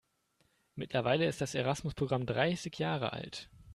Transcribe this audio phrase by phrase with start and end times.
[0.73, 3.51] Mittlerweile ist das Erasmus-Programm dreißig Jahre alt.